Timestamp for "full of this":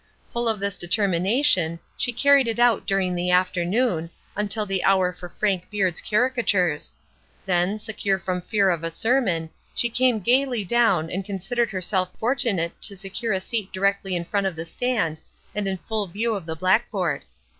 0.29-0.79